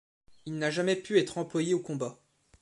Il 0.47 0.57
n'a 0.57 0.71
jamais 0.71 0.95
pu 0.95 1.19
être 1.19 1.37
employé 1.37 1.75
au 1.75 1.79
combat. 1.79 2.17